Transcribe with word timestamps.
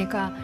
제가 0.00 0.34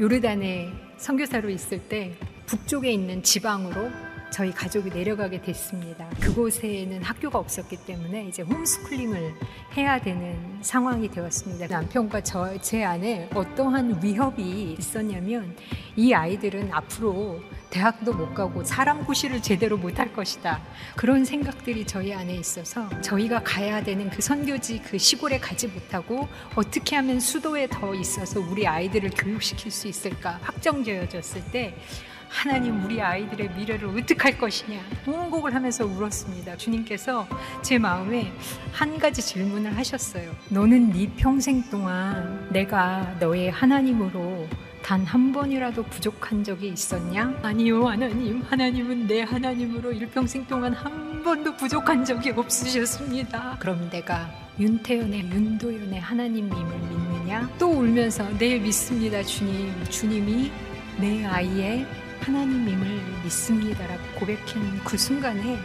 요르단에 0.00 0.72
선교사로 0.96 1.50
있을 1.50 1.78
때 1.88 2.16
북쪽에 2.46 2.90
있는 2.90 3.22
지방으로 3.22 3.88
저희 4.30 4.52
가족이 4.52 4.90
내려가게 4.90 5.42
됐습니다. 5.42 6.08
그곳에는 6.20 7.02
학교가 7.02 7.38
없었기 7.38 7.76
때문에 7.84 8.26
이제 8.26 8.42
홈스쿨링을 8.42 9.34
해야 9.76 10.00
되는 10.00 10.58
상황이 10.62 11.08
되었습니다. 11.10 11.66
남편과 11.66 12.22
저, 12.22 12.58
제 12.60 12.84
안에 12.84 13.30
어떠한 13.34 14.00
위협이 14.02 14.76
있었냐면 14.78 15.54
이 15.96 16.12
아이들은 16.12 16.72
앞으로 16.72 17.40
대학도 17.70 18.14
못 18.14 18.32
가고 18.34 18.64
사람 18.64 19.04
구실을 19.04 19.42
제대로 19.42 19.76
못 19.76 19.98
할 19.98 20.12
것이다. 20.12 20.60
그런 20.94 21.24
생각들이 21.24 21.84
저희 21.84 22.14
안에 22.14 22.34
있어서 22.36 22.88
저희가 23.00 23.42
가야 23.42 23.82
되는 23.82 24.08
그 24.10 24.22
선교지 24.22 24.80
그 24.82 24.96
시골에 24.96 25.38
가지 25.40 25.66
못하고 25.66 26.28
어떻게 26.54 26.94
하면 26.96 27.18
수도에 27.18 27.66
더 27.68 27.94
있어서 27.94 28.38
우리 28.38 28.66
아이들을 28.66 29.10
교육시킬 29.10 29.72
수 29.72 29.88
있을까 29.88 30.38
확정되어졌을 30.42 31.42
때 31.50 31.74
하나님 32.28 32.84
우리 32.84 33.00
아이들의 33.00 33.50
미래를 33.56 33.88
어떻게 33.88 34.16
할 34.18 34.38
것이냐 34.38 34.80
통곡을 35.04 35.54
하면서 35.54 35.84
울었습니다. 35.84 36.56
주님께서 36.56 37.26
제 37.62 37.78
마음에 37.78 38.32
한 38.72 38.98
가지 38.98 39.22
질문을 39.22 39.76
하셨어요. 39.76 40.30
너는 40.50 40.90
네 40.92 41.10
평생 41.16 41.62
동안 41.70 42.48
내가 42.50 43.16
너의 43.18 43.50
하나님으로 43.50 44.46
단한 44.82 45.32
번이라도 45.32 45.82
부족한 45.82 46.44
적이 46.44 46.68
있었냐? 46.68 47.40
아니요, 47.42 47.86
하나님. 47.88 48.40
하나님은 48.42 49.06
내 49.06 49.22
하나님으로 49.22 49.92
일평생 49.92 50.46
동안 50.46 50.72
한 50.72 51.22
번도 51.22 51.56
부족한 51.56 52.04
적이 52.04 52.30
없으셨습니다. 52.30 53.56
그럼 53.58 53.90
내가 53.90 54.30
윤태연의 54.58 55.30
윤도연의 55.30 56.00
하나님임을 56.00 56.78
믿느냐? 56.78 57.50
또 57.58 57.70
울면서 57.70 58.26
네 58.38 58.58
믿습니다, 58.58 59.22
주님. 59.22 59.72
주님이 59.90 60.50
내 60.98 61.24
아이의 61.26 61.86
하나님임을 62.20 63.22
믿습니다라고 63.24 64.02
고백한 64.18 64.84
그 64.84 64.96
순간에 64.96 65.58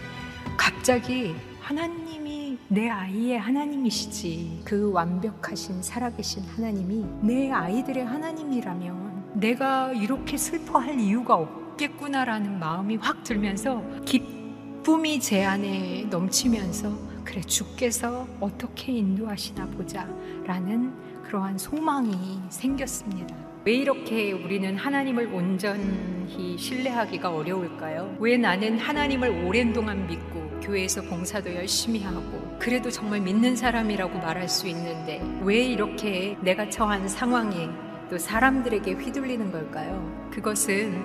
갑자기 0.58 1.36
하나님이 1.60 2.58
내 2.68 2.90
아이의 2.90 3.40
하나님이시지 3.40 4.62
그 4.66 4.92
완벽하신 4.92 5.82
살아계신 5.82 6.44
하나님이 6.44 7.06
내 7.22 7.52
아이들의 7.52 8.06
하나님이라면 8.06 9.32
내가 9.36 9.92
이렇게 9.94 10.38
슬퍼할 10.38 11.00
이유가 11.00 11.36
없겠구나라는 11.36 12.60
마음이 12.60 12.98
확 12.98 13.24
들면서 13.24 13.84
기쁨이 14.06 15.20
제 15.20 15.46
안에 15.46 16.06
넘치면서 16.10 17.14
그래 17.24 17.42
주께서 17.42 18.28
어떻게 18.40 18.92
인도하시나 18.92 19.68
보자라는 19.68 20.94
그러한 21.24 21.58
소망이 21.58 22.42
생겼습니다. 22.50 23.43
왜 23.66 23.76
이렇게 23.76 24.34
우리는 24.34 24.76
하나님을 24.76 25.34
온전히 25.34 26.58
신뢰하기가 26.58 27.30
어려울까요? 27.30 28.18
왜 28.20 28.36
나는 28.36 28.78
하나님을 28.78 29.46
오랜 29.46 29.72
동안 29.72 30.06
믿고 30.06 30.60
교회에서 30.60 31.04
봉사도 31.04 31.56
열심히 31.56 32.04
하고 32.04 32.58
그래도 32.60 32.92
정말 32.92 33.22
믿는 33.22 33.56
사람이라고 33.56 34.20
말할 34.20 34.50
수 34.50 34.68
있는데 34.68 35.22
왜 35.42 35.64
이렇게 35.64 36.36
내가 36.42 36.70
처한 36.70 37.08
상황에 37.08 37.70
또 38.10 38.18
사람들에게 38.18 38.96
휘둘리는 38.96 39.50
걸까요? 39.50 40.30
그것은 40.30 41.02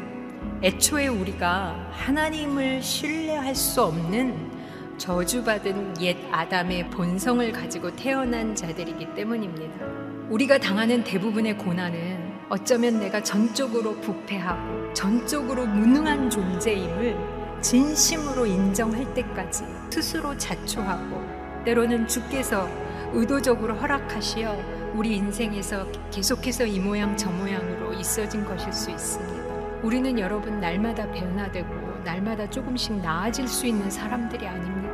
애초에 0.61 1.07
우리가 1.07 1.91
하나님을 1.93 2.83
신뢰할 2.83 3.55
수 3.55 3.85
없는 3.85 4.51
저주받은 4.99 6.01
옛 6.01 6.17
아담의 6.33 6.91
본성을 6.91 7.53
가지고 7.53 7.95
태어난 7.95 8.57
자들이기 8.57 9.15
때문입니다. 9.15 9.87
우리가 10.29 10.59
당하는 10.59 11.05
대부분의 11.05 11.57
고난은 11.57 12.38
어쩌면 12.51 12.99
내가 12.99 13.23
전적으로 13.23 13.95
부패하고 14.01 14.93
전적으로 14.95 15.67
무능한 15.67 16.31
존재임을 16.31 17.17
진심으로 17.61 18.47
인정할 18.47 19.13
때까지 19.13 19.65
스스로 19.91 20.37
자초하고 20.37 21.65
때로는 21.65 22.09
주께서 22.09 22.67
의도적으로 23.13 23.75
허락하시어 23.75 24.95
우리 24.95 25.17
인생에서 25.17 25.87
계속해서 26.11 26.65
이 26.65 26.81
모양 26.81 27.15
저 27.17 27.31
모양으로 27.31 27.93
있어진 27.93 28.45
것일 28.45 28.73
수 28.73 28.91
있습니다. 28.91 29.83
우리는 29.83 30.19
여러분 30.19 30.59
날마다 30.59 31.11
변화되고 31.11 32.03
날마다 32.05 32.49
조금씩 32.49 32.97
나아질 33.03 33.47
수 33.47 33.67
있는 33.67 33.91
사람들이 33.91 34.47
아닙니다. 34.47 34.89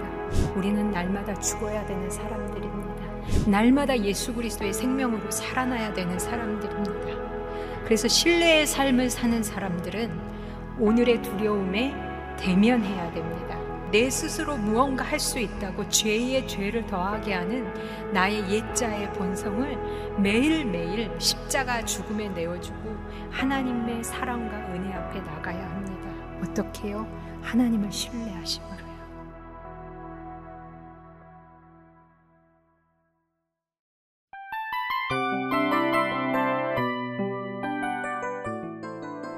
우리는 0.56 0.90
날마다 0.90 1.38
죽어야 1.38 1.86
되는 1.86 2.10
사람들입니다. 2.10 2.94
날마다 3.46 3.98
예수 4.00 4.34
그리스도의 4.34 4.72
생명으로 4.72 5.30
살아나야 5.30 5.92
되는 5.92 6.18
사람들입니다. 6.18 7.13
그래서 7.84 8.08
신뢰의 8.08 8.66
삶을 8.66 9.10
사는 9.10 9.42
사람들은 9.42 10.10
오늘의 10.78 11.22
두려움에 11.22 11.94
대면해야 12.38 13.12
됩니다. 13.12 13.58
내 13.90 14.10
스스로 14.10 14.56
무언가 14.56 15.04
할 15.04 15.20
수 15.20 15.38
있다고 15.38 15.88
죄의 15.88 16.48
죄를 16.48 16.86
더하게 16.86 17.34
하는 17.34 17.72
나의 18.12 18.50
옛자의 18.50 19.12
본성을 19.12 20.18
매일매일 20.18 21.10
십자가 21.20 21.84
죽음에 21.84 22.28
내어주고 22.30 22.96
하나님의 23.30 24.02
사랑과 24.02 24.56
은혜 24.72 24.92
앞에 24.92 25.20
나가야 25.20 25.70
합니다. 25.70 26.08
어떻게요? 26.42 27.06
하나님을 27.42 27.92
신뢰하심으로. 27.92 28.83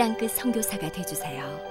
땅끝 0.00 0.30
성교사가 0.30 0.90
되주세요 0.90 1.69